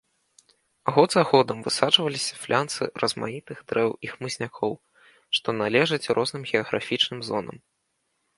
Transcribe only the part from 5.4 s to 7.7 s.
што належаць розным геаграфічным зонам.